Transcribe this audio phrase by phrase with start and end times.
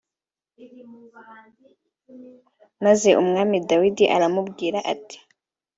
[2.85, 5.17] maze Umwami Dawidi aramubwira ati